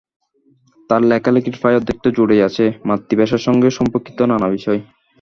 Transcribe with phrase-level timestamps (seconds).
[0.89, 4.79] তাঁর লেখালেখির প্রায় অর্ধেকটা জুড়েই আছে মাতৃভাষার সঙ্গে সম্পর্কিত নানা বিষয়।